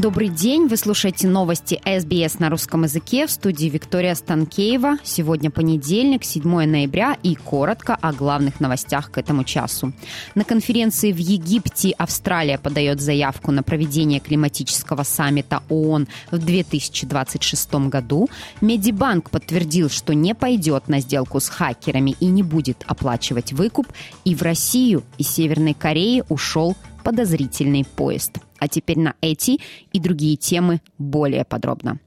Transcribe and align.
Добрый 0.00 0.30
день, 0.30 0.66
вы 0.66 0.78
слушаете 0.78 1.28
новости 1.28 1.78
СБС 1.84 2.38
на 2.38 2.48
русском 2.48 2.84
языке 2.84 3.26
в 3.26 3.30
студии 3.30 3.66
Виктория 3.66 4.14
Станкеева. 4.14 4.96
Сегодня 5.04 5.50
понедельник, 5.50 6.24
7 6.24 6.42
ноября 6.42 7.18
и 7.22 7.34
коротко 7.34 7.96
о 7.96 8.14
главных 8.14 8.60
новостях 8.60 9.10
к 9.10 9.18
этому 9.18 9.44
часу. 9.44 9.92
На 10.34 10.44
конференции 10.44 11.12
в 11.12 11.18
Египте 11.18 11.90
Австралия 11.98 12.56
подает 12.56 13.02
заявку 13.02 13.52
на 13.52 13.62
проведение 13.62 14.20
климатического 14.20 15.02
саммита 15.02 15.62
ООН 15.68 16.08
в 16.30 16.38
2026 16.38 17.74
году. 17.90 18.30
Медибанк 18.62 19.28
подтвердил, 19.28 19.90
что 19.90 20.14
не 20.14 20.34
пойдет 20.34 20.88
на 20.88 21.00
сделку 21.00 21.40
с 21.40 21.50
хакерами 21.50 22.16
и 22.20 22.24
не 22.24 22.42
будет 22.42 22.84
оплачивать 22.86 23.52
выкуп. 23.52 23.86
И 24.24 24.34
в 24.34 24.40
Россию 24.40 25.02
из 25.18 25.28
Северной 25.28 25.74
Кореи 25.74 26.24
ушел 26.30 26.74
подозрительный 27.04 27.84
поезд. 27.84 28.38
А 28.60 28.68
теперь 28.68 29.00
на 29.00 29.16
эти 29.20 29.58
и 29.92 29.98
другие 29.98 30.36
темы 30.36 30.80
более 30.98 31.44
подробно. 31.44 31.98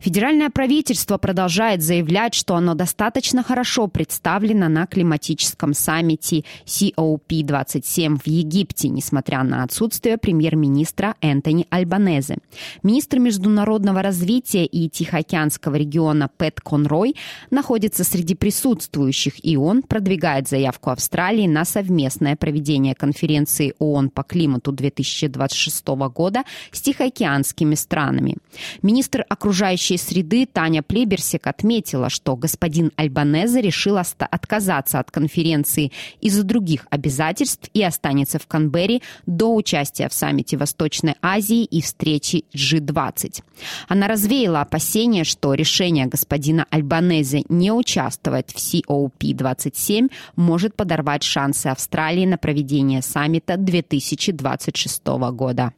Федеральное 0.00 0.50
правительство 0.50 1.18
продолжает 1.18 1.82
заявлять, 1.82 2.34
что 2.34 2.54
оно 2.56 2.74
достаточно 2.74 3.42
хорошо 3.42 3.86
представлено 3.86 4.68
на 4.68 4.86
климатическом 4.86 5.74
саммите 5.74 6.44
COP27 6.66 8.18
в 8.18 8.26
Египте, 8.26 8.88
несмотря 8.88 9.42
на 9.42 9.62
отсутствие 9.62 10.18
премьер-министра 10.18 11.14
Энтони 11.20 11.66
Альбанезе. 11.70 12.38
Министр 12.82 13.18
международного 13.18 14.02
развития 14.02 14.66
и 14.66 14.88
Тихоокеанского 14.88 15.76
региона 15.76 16.28
Пэт 16.36 16.60
Конрой 16.60 17.16
находится 17.50 18.04
среди 18.04 18.34
присутствующих, 18.34 19.44
и 19.44 19.56
он 19.56 19.82
продвигает 19.82 20.48
заявку 20.48 20.90
Австралии 20.90 21.46
на 21.46 21.64
совместное 21.64 22.36
проведение 22.36 22.94
конференции 22.94 23.74
ООН 23.78 24.10
по 24.10 24.22
климату 24.22 24.72
2026 24.72 25.86
года 26.12 26.42
с 26.70 26.80
тихоокеанскими 26.80 27.74
странами. 27.74 28.36
Министр 28.82 29.24
окружения 29.28 29.51
окружающей 29.52 29.98
среды 29.98 30.46
Таня 30.46 30.82
Плеберсик 30.82 31.46
отметила, 31.46 32.08
что 32.08 32.36
господин 32.36 32.90
Альбанезе 32.96 33.60
решил 33.60 33.98
отказаться 33.98 34.98
от 34.98 35.10
конференции 35.10 35.92
из-за 36.22 36.42
других 36.42 36.86
обязательств 36.88 37.68
и 37.74 37.82
останется 37.82 38.38
в 38.38 38.46
Канберре 38.46 39.02
до 39.26 39.54
участия 39.54 40.08
в 40.08 40.14
саммите 40.14 40.56
Восточной 40.56 41.16
Азии 41.20 41.64
и 41.64 41.82
встречи 41.82 42.46
G20. 42.54 43.42
Она 43.88 44.08
развеяла 44.08 44.62
опасения, 44.62 45.24
что 45.24 45.52
решение 45.52 46.06
господина 46.06 46.64
Альбанезе 46.70 47.44
не 47.50 47.72
участвовать 47.72 48.52
в 48.52 48.56
COP27 48.56 50.10
может 50.34 50.74
подорвать 50.74 51.24
шансы 51.24 51.66
Австралии 51.66 52.24
на 52.24 52.38
проведение 52.38 53.02
саммита 53.02 53.58
2026 53.58 55.06
года. 55.34 55.74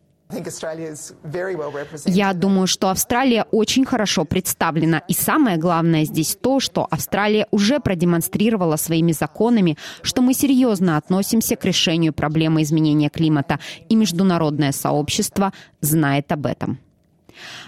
Я 2.07 2.33
думаю, 2.33 2.67
что 2.67 2.91
Австралия 2.91 3.45
очень 3.51 3.85
хорошо 3.85 4.25
представлена. 4.25 4.99
И 5.09 5.13
самое 5.13 5.57
главное 5.59 6.05
здесь 6.05 6.37
то, 6.41 6.61
что 6.61 6.87
Австралия 6.91 7.47
уже 7.51 7.79
продемонстрировала 7.79 8.77
своими 8.77 9.13
законами, 9.13 9.77
что 10.03 10.23
мы 10.23 10.35
серьезно 10.35 10.97
относимся 10.97 11.57
к 11.57 11.65
решению 11.65 12.13
проблемы 12.13 12.63
изменения 12.63 13.11
климата. 13.11 13.61
И 13.89 13.97
международное 13.97 14.73
сообщество 14.73 15.53
знает 15.81 16.33
об 16.33 16.47
этом. 16.47 16.79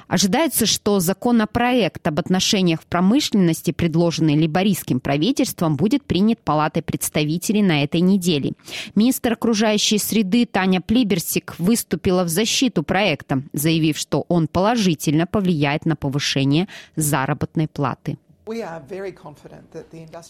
Ожидается, 0.08 0.66
что 0.66 1.00
законопроект 1.00 2.06
об 2.06 2.18
отношениях 2.18 2.82
в 2.82 2.86
промышленности, 2.86 3.72
предложенный 3.72 4.36
лейбористским 4.36 5.00
правительством, 5.00 5.76
будет 5.76 6.04
принят 6.04 6.40
Палатой 6.40 6.82
представителей 6.82 7.62
на 7.62 7.82
этой 7.82 8.00
неделе. 8.00 8.52
Министр 8.94 9.32
окружающей 9.32 9.98
среды 9.98 10.46
Таня 10.46 10.80
Плиберсик 10.80 11.54
выступила 11.58 12.24
в 12.24 12.28
защиту 12.28 12.82
проекта, 12.82 13.42
заявив, 13.52 13.98
что 13.98 14.24
он 14.28 14.48
положительно 14.48 15.26
повлияет 15.26 15.86
на 15.86 15.96
повышение 15.96 16.68
заработной 16.94 17.68
платы. 17.68 18.16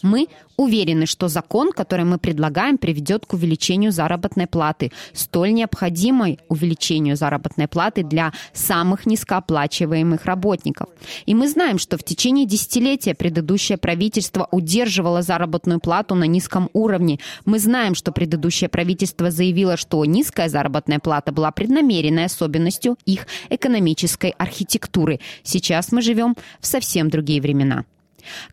Мы 0.01 0.27
уверены, 0.57 1.05
что 1.05 1.27
закон, 1.27 1.71
который 1.71 2.03
мы 2.03 2.17
предлагаем, 2.17 2.79
приведет 2.79 3.27
к 3.27 3.33
увеличению 3.33 3.91
заработной 3.91 4.47
платы, 4.47 4.91
столь 5.13 5.53
необходимой 5.53 6.39
увеличению 6.49 7.15
заработной 7.15 7.67
платы 7.67 8.01
для 8.01 8.33
самых 8.53 9.05
низкооплачиваемых 9.05 10.25
работников. 10.25 10.89
И 11.27 11.35
мы 11.35 11.47
знаем, 11.47 11.77
что 11.77 11.99
в 11.99 12.03
течение 12.03 12.47
десятилетия 12.47 13.13
предыдущее 13.13 13.77
правительство 13.77 14.47
удерживало 14.49 15.21
заработную 15.21 15.79
плату 15.79 16.15
на 16.15 16.23
низком 16.23 16.71
уровне. 16.73 17.19
Мы 17.45 17.59
знаем, 17.59 17.93
что 17.93 18.11
предыдущее 18.11 18.67
правительство 18.67 19.29
заявило, 19.29 19.77
что 19.77 20.03
низкая 20.05 20.49
заработная 20.49 20.97
плата 20.97 21.31
была 21.31 21.51
преднамеренной 21.51 22.25
особенностью 22.25 22.97
их 23.05 23.27
экономической 23.51 24.31
архитектуры. 24.39 25.19
Сейчас 25.43 25.91
мы 25.91 26.01
живем 26.01 26.35
в 26.59 26.65
совсем 26.65 27.11
другие 27.11 27.41
времена. 27.41 27.85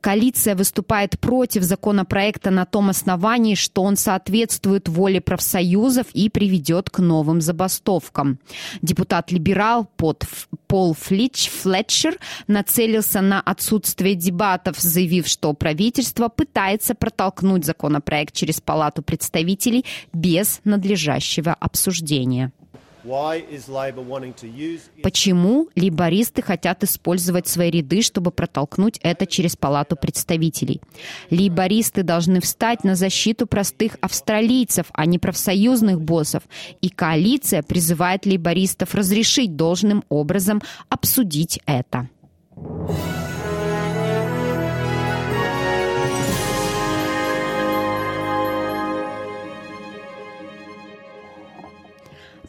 Коалиция 0.01 0.55
выступает 0.55 1.19
против 1.19 1.63
законопроекта 1.63 2.51
на 2.51 2.65
том 2.65 2.91
основании, 2.91 3.55
что 3.55 3.83
он 3.83 3.97
соответствует 3.97 4.89
воле 4.89 5.21
профсоюзов 5.21 6.07
и 6.13 6.29
приведет 6.29 6.91
к 6.91 6.99
новым 6.99 7.41
забастовкам. 7.41 8.39
Депутат-либерал 8.83 9.89
под 9.97 10.25
Пол 10.67 10.95
Флич 10.95 11.51
Флетчер 11.51 12.19
нацелился 12.47 13.21
на 13.21 13.41
отсутствие 13.41 14.15
дебатов, 14.15 14.79
заявив, 14.79 15.27
что 15.27 15.53
правительство 15.53 16.29
пытается 16.29 16.95
протолкнуть 16.95 17.65
законопроект 17.65 18.35
через 18.35 18.61
Палату 18.61 19.03
представителей 19.03 19.85
без 20.13 20.61
надлежащего 20.65 21.55
обсуждения. 21.55 22.53
Почему 25.03 25.69
либористы 25.75 26.43
хотят 26.43 26.83
использовать 26.85 27.47
свои 27.47 27.71
ряды, 27.71 28.03
чтобы 28.03 28.31
протолкнуть 28.31 28.99
это 29.03 29.27
через 29.27 29.57
Палату 29.57 29.97
представителей? 29.97 30.81
Либористы 31.31 32.03
должны 32.03 32.41
встать 32.41 32.83
на 32.83 32.95
защиту 32.95 33.47
простых 33.47 33.97
австралийцев, 34.01 34.87
а 34.93 35.07
не 35.07 35.19
профсоюзных 35.19 36.01
боссов. 36.01 36.43
И 36.81 36.89
коалиция 36.89 37.63
призывает 37.63 38.27
либористов 38.27 38.95
разрешить 38.95 39.57
должным 39.57 40.05
образом 40.09 40.63
обсудить 40.89 41.61
это. 41.67 42.09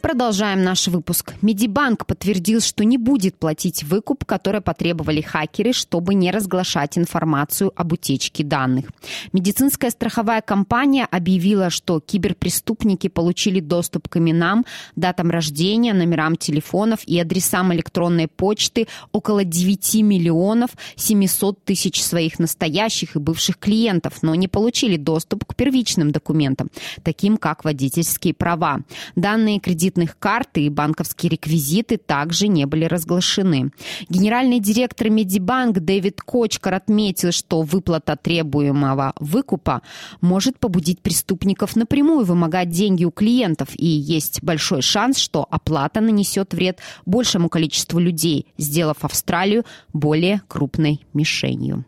Продолжаем 0.06 0.62
наш 0.62 0.86
выпуск. 0.86 1.34
Медибанк 1.42 2.06
подтвердил, 2.06 2.60
что 2.60 2.84
не 2.84 2.96
будет 2.96 3.40
платить 3.40 3.82
выкуп, 3.82 4.24
который 4.24 4.60
потребовали 4.60 5.20
хакеры, 5.20 5.72
чтобы 5.72 6.14
не 6.14 6.30
разглашать 6.30 6.96
информацию 6.96 7.72
об 7.74 7.92
утечке 7.92 8.44
данных. 8.44 8.84
Медицинская 9.32 9.90
страховая 9.90 10.42
компания 10.42 11.08
объявила, 11.10 11.70
что 11.70 11.98
киберпреступники 11.98 13.08
получили 13.08 13.58
доступ 13.58 14.08
к 14.08 14.18
именам, 14.18 14.64
датам 14.94 15.28
рождения, 15.28 15.92
номерам 15.92 16.36
телефонов 16.36 17.00
и 17.04 17.18
адресам 17.18 17.74
электронной 17.74 18.28
почты 18.28 18.86
около 19.10 19.42
9 19.42 20.02
миллионов 20.02 20.70
700 20.94 21.64
тысяч 21.64 22.00
своих 22.00 22.38
настоящих 22.38 23.16
и 23.16 23.18
бывших 23.18 23.58
клиентов, 23.58 24.22
но 24.22 24.36
не 24.36 24.46
получили 24.46 24.96
доступ 24.98 25.44
к 25.44 25.56
первичным 25.56 26.12
документам, 26.12 26.68
таким 27.02 27.38
как 27.38 27.64
водительские 27.64 28.34
права. 28.34 28.82
Данные 29.16 29.58
кредит 29.58 29.95
кредитных 29.96 30.18
карт 30.18 30.58
и 30.58 30.68
банковские 30.68 31.30
реквизиты 31.30 31.96
также 31.96 32.48
не 32.48 32.66
были 32.66 32.84
разглашены. 32.84 33.70
Генеральный 34.08 34.60
директор 34.60 35.08
Медибанк 35.08 35.78
Дэвид 35.78 36.20
Кочкар 36.20 36.74
отметил, 36.74 37.32
что 37.32 37.62
выплата 37.62 38.16
требуемого 38.16 39.14
выкупа 39.18 39.82
может 40.20 40.58
побудить 40.58 41.00
преступников 41.00 41.76
напрямую 41.76 42.24
вымогать 42.24 42.68
деньги 42.68 43.04
у 43.04 43.10
клиентов, 43.10 43.68
и 43.74 43.86
есть 43.86 44.42
большой 44.42 44.82
шанс, 44.82 45.18
что 45.18 45.46
оплата 45.50 46.00
нанесет 46.00 46.52
вред 46.52 46.80
большему 47.06 47.48
количеству 47.48 47.98
людей, 47.98 48.46
сделав 48.58 48.98
Австралию 49.02 49.64
более 49.92 50.42
крупной 50.48 51.00
мишенью. 51.14 51.84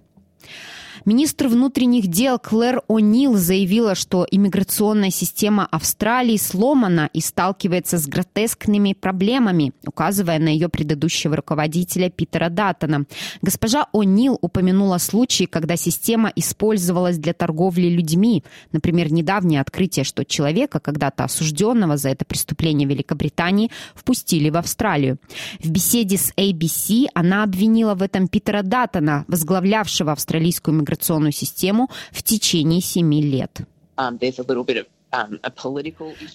Министр 1.09 1.49
внутренних 1.49 2.09
дел 2.09 2.39
Клэр 2.39 2.83
О'Нил 2.87 3.35
заявила, 3.37 3.95
что 3.95 4.27
иммиграционная 4.31 5.09
система 5.09 5.65
Австралии 5.65 6.37
сломана 6.37 7.09
и 7.15 7.23
сталкивается 7.23 7.97
с 7.97 8.07
гротескными 8.07 8.93
проблемами, 8.93 9.73
указывая 9.87 10.39
на 10.39 10.49
ее 10.49 10.69
предыдущего 10.69 11.37
руководителя 11.37 12.11
Питера 12.11 12.51
Даттона. 12.51 13.07
Госпожа 13.41 13.87
О'Нил 13.95 14.37
упомянула 14.43 14.99
случаи, 14.99 15.45
когда 15.45 15.77
система 15.77 16.31
использовалась 16.37 17.17
для 17.17 17.33
торговли 17.33 17.89
людьми. 17.89 18.45
Например, 18.73 19.11
недавнее 19.11 19.63
открытие, 19.63 20.05
что 20.05 20.27
человека, 20.27 20.79
когда-то 20.79 21.25
осужденного 21.25 21.97
за 21.97 22.11
это 22.11 22.27
преступление 22.27 22.87
Великобритании, 22.87 23.71
впустили 23.95 24.51
в 24.51 24.59
Австралию. 24.59 25.17
В 25.59 25.71
беседе 25.71 26.19
с 26.19 26.35
ABC 26.37 27.07
она 27.15 27.45
обвинила 27.45 27.95
в 27.95 28.03
этом 28.03 28.29
Питера 28.29 28.61
Даттона, 28.61 29.25
возглавлявшего 29.27 30.13
австралийскую 30.13 30.75
миграционную 30.75 30.98
систему 31.33 31.89
в 32.13 32.23
течение 32.23 32.81
семи 32.81 33.23
лет. 33.23 33.61
Um, 33.97 34.19
Um, 35.11 35.39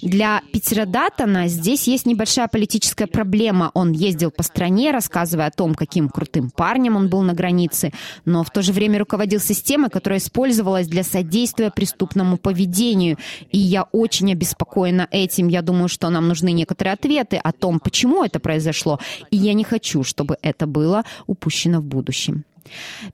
Для 0.02 0.42
Питера 0.52 0.86
Даттона 0.88 1.48
здесь 1.48 1.88
есть 1.88 2.08
небольшая 2.08 2.48
политическая 2.48 3.06
проблема. 3.06 3.70
Он 3.76 3.92
ездил 3.92 4.32
по 4.32 4.42
стране, 4.42 4.90
рассказывая 4.90 5.48
о 5.48 5.52
том, 5.52 5.76
каким 5.76 6.10
крутым 6.10 6.50
парнем 6.50 6.96
он 6.96 7.08
был 7.08 7.22
на 7.22 7.34
границе, 7.34 7.92
но 8.26 8.44
в 8.44 8.50
то 8.50 8.64
же 8.64 8.74
время 8.74 8.98
руководил 8.98 9.40
системой, 9.40 9.92
которая 9.92 10.20
использовалась 10.20 10.88
для 10.88 11.04
содействия 11.04 11.70
преступному 11.70 12.38
поведению. 12.38 13.18
И 13.52 13.60
я 13.60 13.84
очень 13.84 14.32
обеспокоена 14.32 15.08
этим. 15.12 15.50
Я 15.50 15.62
думаю, 15.62 15.88
что 15.88 16.10
нам 16.10 16.28
нужны 16.28 16.52
некоторые 16.52 16.94
ответы 16.94 17.38
о 17.38 17.52
том, 17.52 17.80
почему 17.80 18.24
это 18.24 18.40
произошло. 18.40 19.00
И 19.30 19.38
я 19.38 19.54
не 19.54 19.64
хочу, 19.64 20.04
чтобы 20.04 20.38
это 20.42 20.66
было 20.66 21.04
упущено 21.28 21.80
в 21.80 21.86
будущем. 21.86 22.44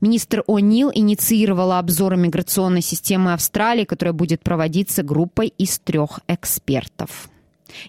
Министр 0.01 0.43
О'Нил 0.47 0.91
инициировала 0.93 1.79
обзор 1.79 2.15
миграционной 2.15 2.81
системы 2.81 3.33
Австралии, 3.33 3.85
которая 3.85 4.13
будет 4.13 4.41
проводиться 4.41 5.03
группой 5.03 5.47
из 5.47 5.79
трех 5.79 6.19
экспертов. 6.27 7.29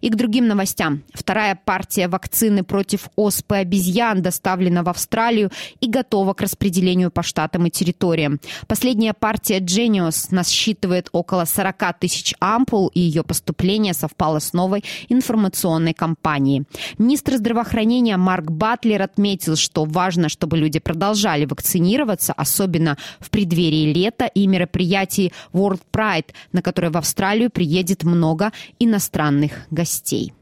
И 0.00 0.10
к 0.10 0.16
другим 0.16 0.46
новостям. 0.46 1.02
Вторая 1.14 1.58
партия 1.64 2.08
вакцины 2.08 2.62
против 2.64 3.08
оспы 3.16 3.56
обезьян 3.56 4.22
доставлена 4.22 4.82
в 4.82 4.88
Австралию 4.88 5.50
и 5.80 5.88
готова 5.88 6.34
к 6.34 6.40
распределению 6.40 7.10
по 7.10 7.22
штатам 7.22 7.66
и 7.66 7.70
территориям. 7.70 8.40
Последняя 8.66 9.12
партия 9.12 9.58
Genius 9.58 10.28
насчитывает 10.30 11.08
около 11.12 11.44
40 11.44 11.98
тысяч 11.98 12.34
ампул, 12.40 12.88
и 12.88 13.00
ее 13.00 13.22
поступление 13.22 13.94
совпало 13.94 14.38
с 14.38 14.52
новой 14.52 14.84
информационной 15.08 15.94
кампанией. 15.94 16.64
Министр 16.98 17.36
здравоохранения 17.36 18.16
Марк 18.16 18.50
Батлер 18.50 19.02
отметил, 19.02 19.56
что 19.56 19.84
важно, 19.84 20.28
чтобы 20.28 20.58
люди 20.58 20.78
продолжали 20.78 21.44
вакцинироваться, 21.44 22.32
особенно 22.32 22.96
в 23.18 23.30
преддверии 23.30 23.92
лета 23.92 24.26
и 24.26 24.46
мероприятий 24.46 25.32
World 25.52 25.80
Pride, 25.92 26.28
на 26.52 26.62
которое 26.62 26.90
в 26.90 26.96
Австралию 26.96 27.50
приедет 27.50 28.04
много 28.04 28.52
иностранных 28.78 29.66
гостей. 29.70 30.32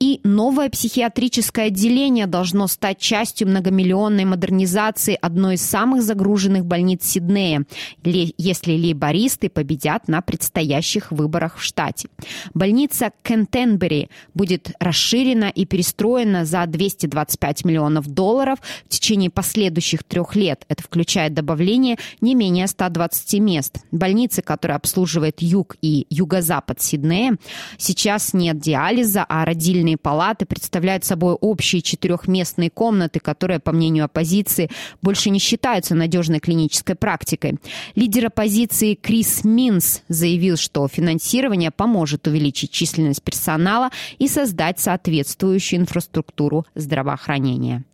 И 0.00 0.20
новое 0.24 0.68
психиатрическое 0.68 1.66
отделение 1.66 2.26
должно 2.26 2.66
стать 2.66 2.98
частью 2.98 3.48
многомиллионной 3.48 4.24
модернизации 4.24 5.18
одной 5.20 5.54
из 5.54 5.62
самых 5.62 6.02
загруженных 6.02 6.66
больниц 6.66 7.04
Сиднея, 7.04 7.64
если 8.02 8.72
лейбористы 8.72 9.48
победят 9.48 10.08
на 10.08 10.20
предстоящих 10.22 11.12
выборах 11.12 11.58
в 11.58 11.62
штате. 11.62 12.08
Больница 12.54 13.12
Кентенбери 13.22 14.08
будет 14.34 14.72
расширена 14.80 15.50
и 15.50 15.64
перестроена 15.64 16.44
за 16.44 16.66
225 16.66 17.64
миллионов 17.64 18.06
долларов 18.08 18.58
в 18.86 18.88
течение 18.88 19.30
последующих 19.30 20.04
трех 20.04 20.36
лет. 20.36 20.64
Это 20.68 20.82
включает 20.82 21.34
добавление 21.34 21.96
не 22.20 22.34
менее 22.34 22.66
120 22.66 23.40
мест. 23.40 23.78
Больницы, 23.90 24.42
которая 24.42 24.78
обслуживает 24.78 25.42
юг 25.42 25.76
и 25.82 26.06
юго-запад 26.10 26.80
Сиднея, 26.80 27.36
сейчас 27.78 28.32
нет 28.32 28.58
диализа, 28.58 29.24
а 29.28 29.44
родильные 29.52 29.98
палаты 29.98 30.46
представляют 30.46 31.04
собой 31.04 31.34
общие 31.34 31.82
четырехместные 31.82 32.70
комнаты, 32.70 33.20
которые, 33.20 33.60
по 33.60 33.70
мнению 33.70 34.06
оппозиции, 34.06 34.70
больше 35.02 35.28
не 35.28 35.38
считаются 35.38 35.94
надежной 35.94 36.40
клинической 36.40 36.94
практикой. 36.94 37.58
Лидер 37.94 38.26
оппозиции 38.26 38.94
Крис 38.94 39.44
Минс 39.44 40.00
заявил, 40.08 40.56
что 40.56 40.88
финансирование 40.88 41.70
поможет 41.70 42.26
увеличить 42.26 42.70
численность 42.70 43.22
персонала 43.22 43.90
и 44.18 44.26
создать 44.26 44.80
соответствующую 44.80 45.80
инфраструктуру 45.80 46.64
здравоохранения. 46.74 47.84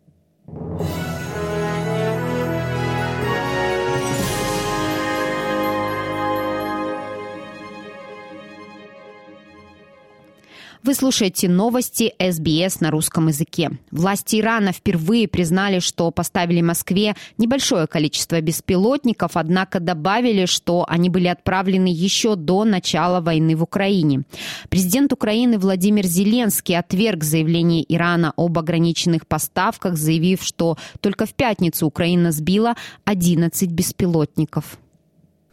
Вы 10.81 10.93
слушаете 10.93 11.49
новости 11.49 12.13
СБС 12.19 12.79
на 12.79 12.89
русском 12.89 13.27
языке. 13.27 13.71
Власти 13.91 14.39
Ирана 14.39 14.71
впервые 14.71 15.27
признали, 15.27 15.79
что 15.79 16.09
поставили 16.09 16.61
Москве 16.61 17.15
небольшое 17.37 17.85
количество 17.85 18.39
беспилотников, 18.39 19.31
однако 19.35 19.81
добавили, 19.81 20.45
что 20.45 20.85
они 20.87 21.09
были 21.09 21.27
отправлены 21.27 21.87
еще 21.87 22.37
до 22.37 22.63
начала 22.63 23.19
войны 23.19 23.57
в 23.57 23.63
Украине. 23.63 24.23
Президент 24.69 25.11
Украины 25.11 25.59
Владимир 25.59 26.05
Зеленский 26.05 26.77
отверг 26.77 27.25
заявление 27.25 27.83
Ирана 27.93 28.31
об 28.37 28.57
ограниченных 28.57 29.27
поставках, 29.27 29.97
заявив, 29.97 30.41
что 30.41 30.77
только 31.01 31.25
в 31.25 31.33
пятницу 31.33 31.87
Украина 31.87 32.31
сбила 32.31 32.75
11 33.03 33.69
беспилотников. 33.69 34.79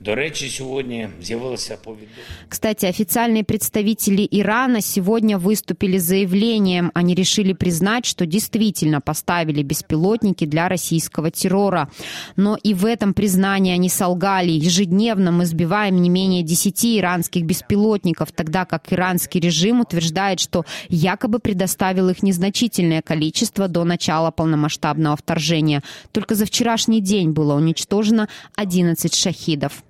До 0.05 0.15
речі, 0.15 0.49
сьогодні 0.49 1.09
з'явилося 1.21 1.77
повідомлення. 1.83 2.23
Кстати, 2.49 2.87
официальные 2.87 3.43
представители 3.43 4.27
Ирана 4.31 4.81
сегодня 4.81 5.37
выступили 5.37 5.99
с 5.99 6.03
заявлением. 6.03 6.91
Они 6.95 7.15
решили 7.15 7.53
признать, 7.53 8.05
что 8.05 8.25
действительно 8.25 8.99
поставили 9.01 9.63
беспилотники 9.63 10.47
для 10.47 10.69
российского 10.69 11.29
террора. 11.29 11.87
Но 12.35 12.57
и 12.63 12.73
в 12.73 12.85
этом 12.85 13.13
признании 13.13 13.75
они 13.75 13.89
солгали. 13.89 14.51
Ежедневно 14.51 15.31
мы 15.31 15.45
сбиваем 15.45 16.01
не 16.01 16.09
менее 16.09 16.43
10 16.43 16.85
иранских 16.85 17.43
беспилотников, 17.43 18.31
тогда 18.31 18.65
как 18.65 18.93
иранский 18.93 19.41
режим 19.41 19.81
утверждает, 19.81 20.39
что 20.39 20.65
якобы 20.89 21.39
предоставил 21.39 22.09
их 22.09 22.23
незначительное 22.23 23.01
количество 23.01 23.67
до 23.67 23.83
начала 23.83 24.31
полномасштабного 24.31 25.15
вторжения. 25.15 25.83
Только 26.11 26.33
за 26.33 26.45
вчерашний 26.45 27.01
день 27.01 27.29
было 27.29 27.53
уничтожено 27.53 28.27
11 28.55 29.13
шахидов. 29.13 29.83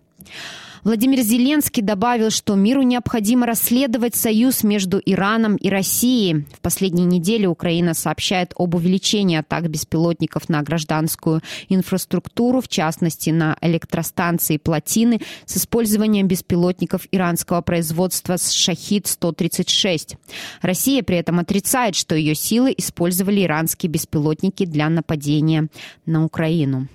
Владимир 0.87 1.21
Зеленский 1.21 1.83
добавил, 1.83 2.31
что 2.31 2.55
миру 2.55 2.83
необходимо 2.83 3.45
расследовать 3.45 4.15
союз 4.15 4.63
между 4.63 5.03
Ираном 5.05 5.57
и 5.57 5.69
Россией. 5.69 6.47
В 6.53 6.61
последние 6.61 7.07
недели 7.07 7.45
Украина 7.45 7.93
сообщает 7.93 8.53
об 8.57 8.77
увеличении 8.77 9.37
атак 9.37 9.69
беспилотников 9.69 10.49
на 10.49 10.63
гражданскую 10.63 11.43
инфраструктуру, 11.69 12.61
в 12.61 12.69
частности 12.69 13.31
на 13.31 13.57
электростанции 13.63 14.59
плотины 14.59 15.21
с 15.45 15.57
использованием 15.57 16.29
беспилотников 16.29 17.09
иранского 17.11 17.63
производства 17.63 18.35
«Шахид-136». 18.35 20.17
Россия 20.63 21.03
при 21.03 21.17
этом 21.17 21.41
отрицает, 21.41 21.97
что 21.97 22.15
ее 22.15 22.37
силы 22.37 22.73
использовали 22.77 23.43
иранские 23.43 23.91
беспилотники 23.91 24.65
для 24.65 24.89
нападения 24.89 25.67
на 26.05 26.25
Украину. 26.25 26.87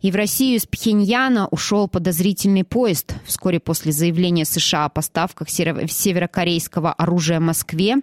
И 0.00 0.10
в 0.10 0.16
Россию 0.16 0.56
из 0.56 0.66
Пхеньяна 0.66 1.48
ушел 1.48 1.88
подозрительный 1.88 2.64
поезд 2.64 3.14
вскоре 3.24 3.60
после 3.60 3.92
заявления 3.92 4.44
США 4.44 4.86
о 4.86 4.88
поставках 4.88 5.48
северокорейского 5.50 6.92
оружия 6.92 7.40
Москве. 7.40 7.96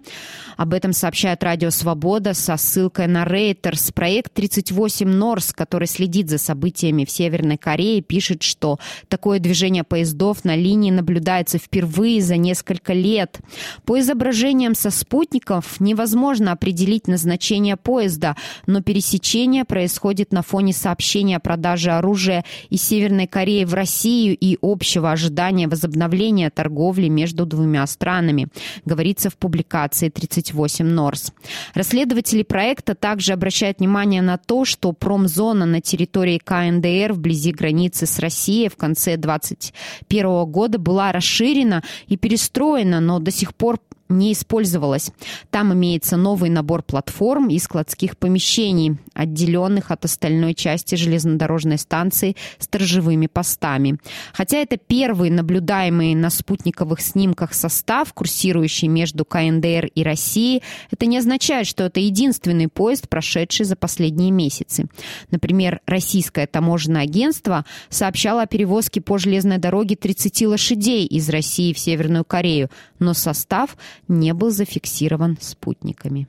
Об 0.56 0.72
этом 0.74 0.92
сообщает 0.92 1.42
Радио 1.42 1.70
Свобода 1.70 2.34
со 2.34 2.56
ссылкой 2.56 3.06
на 3.06 3.24
Reuters. 3.24 3.92
Проект 3.92 4.34
38 4.34 5.08
Норс, 5.08 5.52
который 5.52 5.88
следит 5.88 6.28
за 6.28 6.38
событиями 6.38 7.04
в 7.04 7.10
Северной 7.10 7.56
Корее, 7.56 8.02
пишет, 8.02 8.42
что 8.42 8.78
такое 9.08 9.38
движение 9.38 9.84
поездов 9.84 10.44
на 10.44 10.56
линии 10.56 10.90
наблюдается 10.90 11.58
впервые 11.58 12.20
за 12.22 12.36
несколько 12.36 12.92
лет. 12.92 13.40
По 13.84 13.98
изображениям 14.00 14.74
со 14.74 14.90
спутников 14.90 15.80
невозможно 15.80 16.52
определить 16.52 17.08
назначение 17.08 17.76
поезда, 17.76 18.36
но 18.66 18.82
пересечение 18.82 19.64
происходит 19.64 20.32
на 20.32 20.42
фоне 20.42 20.72
сообщения 20.72 21.38
продажи 21.46 21.92
оружия 21.92 22.44
из 22.70 22.82
Северной 22.82 23.28
Кореи 23.28 23.62
в 23.62 23.72
Россию 23.72 24.36
и 24.36 24.58
общего 24.62 25.12
ожидания 25.12 25.68
возобновления 25.68 26.50
торговли 26.50 27.06
между 27.06 27.46
двумя 27.46 27.86
странами, 27.86 28.48
говорится 28.84 29.30
в 29.30 29.36
публикации 29.36 30.08
38 30.08 30.84
Норс. 30.84 31.32
Расследователи 31.72 32.42
проекта 32.42 32.96
также 32.96 33.32
обращают 33.32 33.78
внимание 33.78 34.22
на 34.22 34.38
то, 34.38 34.64
что 34.64 34.92
промзона 34.92 35.66
на 35.66 35.80
территории 35.80 36.38
КНДР 36.38 37.12
вблизи 37.12 37.52
границы 37.52 38.06
с 38.06 38.18
Россией 38.18 38.68
в 38.68 38.74
конце 38.74 39.16
2021 39.16 40.46
года 40.46 40.78
была 40.80 41.12
расширена 41.12 41.84
и 42.08 42.16
перестроена, 42.16 42.98
но 42.98 43.20
до 43.20 43.30
сих 43.30 43.54
пор 43.54 43.78
не 44.08 44.32
использовалось. 44.32 45.10
Там 45.50 45.72
имеется 45.72 46.16
новый 46.16 46.50
набор 46.50 46.82
платформ 46.82 47.48
и 47.48 47.58
складских 47.58 48.16
помещений, 48.16 48.98
отделенных 49.14 49.90
от 49.90 50.04
остальной 50.04 50.54
части 50.54 50.94
железнодорожной 50.94 51.78
станции 51.78 52.36
сторожевыми 52.58 53.26
постами. 53.26 53.98
Хотя 54.32 54.58
это 54.58 54.76
первый 54.76 55.30
наблюдаемый 55.30 56.14
на 56.14 56.30
спутниковых 56.30 57.00
снимках 57.00 57.54
состав, 57.54 58.12
курсирующий 58.12 58.88
между 58.88 59.24
КНДР 59.24 59.86
и 59.94 60.02
Россией, 60.02 60.62
это 60.90 61.06
не 61.06 61.18
означает, 61.18 61.66
что 61.66 61.84
это 61.84 62.00
единственный 62.00 62.68
поезд, 62.68 63.08
прошедший 63.08 63.66
за 63.66 63.76
последние 63.76 64.30
месяцы. 64.30 64.86
Например, 65.30 65.80
российское 65.86 66.46
таможенное 66.46 67.02
агентство 67.02 67.64
сообщало 67.88 68.42
о 68.42 68.46
перевозке 68.46 69.00
по 69.00 69.18
железной 69.18 69.58
дороге 69.58 69.96
30 69.96 70.46
лошадей 70.46 71.06
из 71.06 71.28
России 71.28 71.72
в 71.72 71.78
Северную 71.78 72.24
Корею, 72.24 72.70
но 72.98 73.14
состав 73.14 73.76
не 74.08 74.34
был 74.34 74.50
зафиксирован 74.50 75.38
спутниками. 75.40 76.28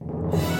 И 0.00 0.57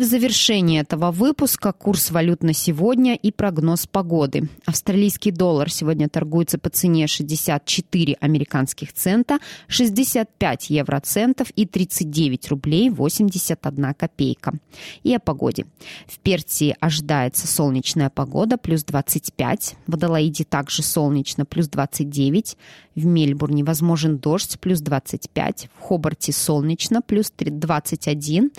в 0.00 0.04
завершении 0.04 0.80
этого 0.80 1.10
выпуска 1.10 1.72
курс 1.72 2.10
валют 2.10 2.42
на 2.42 2.54
сегодня 2.54 3.14
и 3.14 3.30
прогноз 3.30 3.86
погоды. 3.86 4.48
Австралийский 4.64 5.30
доллар 5.30 5.70
сегодня 5.70 6.08
торгуется 6.08 6.58
по 6.58 6.70
цене 6.70 7.06
64 7.06 8.16
американских 8.18 8.94
цента, 8.94 9.40
65 9.68 10.70
евроцентов 10.70 11.50
и 11.50 11.66
39 11.66 12.48
рублей 12.48 12.88
81 12.88 13.92
копейка. 13.92 14.54
И 15.02 15.14
о 15.14 15.20
погоде. 15.20 15.66
В 16.06 16.18
Персии 16.18 16.74
ожидается 16.80 17.46
солнечная 17.46 18.08
погода 18.08 18.56
плюс 18.56 18.84
25, 18.84 19.76
в 19.86 19.94
Адалаиде 19.94 20.44
также 20.44 20.82
солнечно 20.82 21.44
плюс 21.44 21.68
29, 21.68 22.56
в 22.94 23.06
Мельбурне 23.06 23.64
возможен 23.64 24.18
дождь 24.18 24.58
плюс 24.60 24.80
25, 24.80 25.68
в 25.76 25.80
Хобарте 25.80 26.32
солнечно 26.32 27.02
плюс 27.02 27.32
21, 27.36 28.50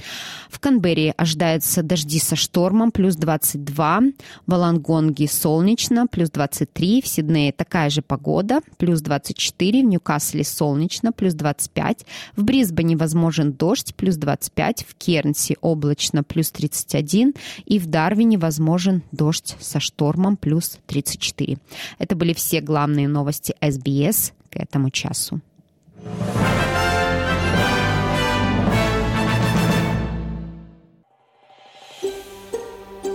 в 0.49 0.59
Канберре 0.59 1.13
ожидаются 1.31 1.81
дожди 1.81 2.19
со 2.19 2.35
штормом, 2.35 2.91
плюс 2.91 3.15
22. 3.15 4.01
В 4.47 4.53
Алангонге 4.53 5.27
солнечно, 5.27 6.07
плюс 6.07 6.29
23. 6.29 7.01
В 7.01 7.07
Сиднее 7.07 7.53
такая 7.53 7.89
же 7.89 8.01
погода, 8.01 8.59
плюс 8.77 9.01
24. 9.01 9.81
В 9.81 9.85
Ньюкасле 9.85 10.43
солнечно, 10.43 11.13
плюс 11.13 11.33
25. 11.33 12.05
В 12.35 12.43
Брисбене 12.43 12.97
возможен 12.97 13.53
дождь, 13.53 13.95
плюс 13.95 14.17
25. 14.17 14.85
В 14.87 14.95
Кернсе 14.95 15.55
облачно, 15.61 16.23
плюс 16.23 16.51
31. 16.51 17.33
И 17.65 17.79
в 17.79 17.87
Дарвине 17.87 18.37
возможен 18.37 19.01
дождь 19.13 19.55
со 19.61 19.79
штормом, 19.79 20.35
плюс 20.35 20.79
34. 20.87 21.57
Это 21.97 22.15
были 22.15 22.33
все 22.33 22.59
главные 22.59 23.07
новости 23.07 23.55
СБС 23.61 24.33
к 24.49 24.57
этому 24.57 24.89
часу. 24.89 25.39